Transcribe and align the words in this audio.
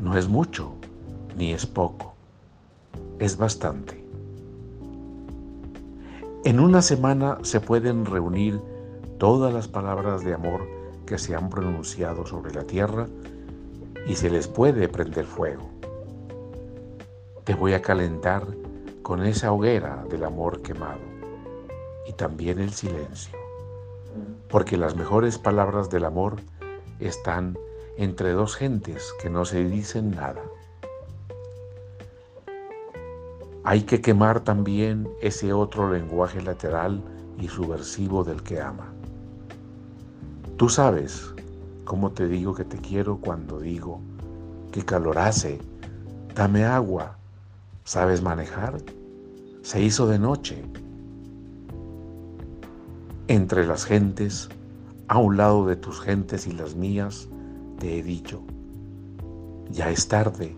No 0.00 0.16
es 0.16 0.28
mucho, 0.28 0.72
ni 1.36 1.52
es 1.52 1.66
poco, 1.66 2.14
es 3.18 3.36
bastante. 3.36 4.02
En 6.42 6.58
una 6.58 6.80
semana 6.80 7.38
se 7.42 7.60
pueden 7.60 8.06
reunir 8.06 8.60
todas 9.18 9.52
las 9.52 9.68
palabras 9.68 10.24
de 10.24 10.32
amor 10.32 10.66
que 11.04 11.18
se 11.18 11.36
han 11.36 11.50
pronunciado 11.50 12.24
sobre 12.24 12.54
la 12.54 12.64
tierra 12.64 13.08
y 14.06 14.14
se 14.14 14.30
les 14.30 14.48
puede 14.48 14.88
prender 14.88 15.26
fuego. 15.26 15.68
Te 17.44 17.54
voy 17.54 17.74
a 17.74 17.82
calentar 17.82 18.46
con 19.02 19.22
esa 19.26 19.52
hoguera 19.52 20.06
del 20.08 20.24
amor 20.24 20.62
quemado 20.62 21.00
y 22.08 22.14
también 22.14 22.58
el 22.58 22.70
silencio, 22.70 23.38
porque 24.48 24.78
las 24.78 24.96
mejores 24.96 25.36
palabras 25.36 25.90
del 25.90 26.06
amor 26.06 26.36
están 27.00 27.58
entre 27.96 28.32
dos 28.32 28.56
gentes 28.56 29.12
que 29.20 29.30
no 29.30 29.44
se 29.44 29.64
dicen 29.64 30.10
nada. 30.12 30.42
Hay 33.64 33.82
que 33.82 34.00
quemar 34.00 34.40
también 34.40 35.08
ese 35.20 35.52
otro 35.52 35.92
lenguaje 35.92 36.40
lateral 36.40 37.02
y 37.38 37.48
subversivo 37.48 38.24
del 38.24 38.42
que 38.42 38.60
ama. 38.60 38.92
Tú 40.56 40.68
sabes 40.68 41.34
cómo 41.84 42.12
te 42.12 42.26
digo 42.26 42.54
que 42.54 42.64
te 42.64 42.78
quiero 42.78 43.18
cuando 43.18 43.60
digo 43.60 44.00
que 44.72 44.84
calor 44.84 45.18
hace, 45.18 45.58
dame 46.34 46.64
agua, 46.64 47.18
¿sabes 47.84 48.22
manejar? 48.22 48.78
Se 49.62 49.82
hizo 49.82 50.06
de 50.06 50.18
noche. 50.18 50.62
Entre 53.28 53.66
las 53.66 53.84
gentes, 53.84 54.48
a 55.08 55.18
un 55.18 55.36
lado 55.36 55.66
de 55.66 55.76
tus 55.76 56.00
gentes 56.00 56.46
y 56.46 56.52
las 56.52 56.74
mías, 56.74 57.28
te 57.80 57.98
he 57.98 58.02
dicho, 58.02 58.42
ya 59.70 59.90
es 59.90 60.06
tarde 60.06 60.54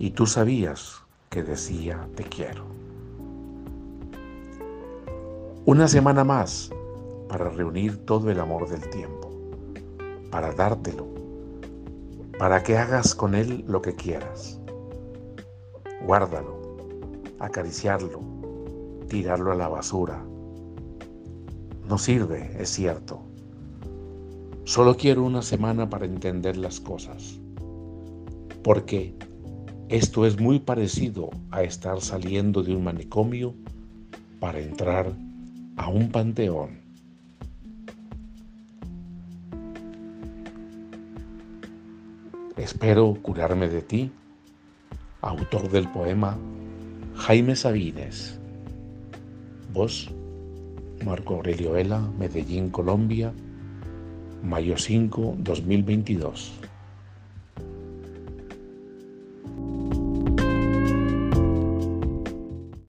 y 0.00 0.10
tú 0.10 0.26
sabías 0.26 1.00
que 1.30 1.44
decía 1.44 2.08
te 2.16 2.24
quiero. 2.24 2.64
Una 5.64 5.86
semana 5.86 6.24
más 6.24 6.70
para 7.28 7.48
reunir 7.50 8.04
todo 8.04 8.30
el 8.30 8.40
amor 8.40 8.68
del 8.68 8.90
tiempo, 8.90 9.30
para 10.32 10.52
dártelo, 10.52 11.06
para 12.36 12.64
que 12.64 12.76
hagas 12.76 13.14
con 13.14 13.36
él 13.36 13.64
lo 13.68 13.80
que 13.80 13.94
quieras. 13.94 14.58
Guárdalo, 16.04 16.58
acariciarlo, 17.38 18.20
tirarlo 19.08 19.52
a 19.52 19.54
la 19.54 19.68
basura. 19.68 20.20
No 21.88 21.96
sirve, 21.96 22.56
es 22.58 22.70
cierto 22.70 23.22
Solo 24.68 24.98
quiero 24.98 25.22
una 25.22 25.40
semana 25.40 25.88
para 25.88 26.04
entender 26.04 26.58
las 26.58 26.78
cosas, 26.78 27.40
porque 28.62 29.14
esto 29.88 30.26
es 30.26 30.38
muy 30.38 30.58
parecido 30.58 31.30
a 31.50 31.62
estar 31.62 32.02
saliendo 32.02 32.62
de 32.62 32.76
un 32.76 32.84
manicomio 32.84 33.54
para 34.38 34.60
entrar 34.60 35.10
a 35.78 35.88
un 35.88 36.10
panteón. 36.10 36.80
Espero 42.58 43.14
curarme 43.22 43.70
de 43.70 43.80
ti, 43.80 44.12
autor 45.22 45.70
del 45.70 45.88
poema 45.88 46.36
Jaime 47.14 47.56
Sabines. 47.56 48.38
Voz, 49.72 50.10
Marco 51.06 51.36
Aurelio 51.36 51.72
Vela, 51.72 52.00
Medellín, 52.18 52.68
Colombia, 52.68 53.32
mayo 54.42 54.76
5, 54.76 55.36
2022. 55.42 56.77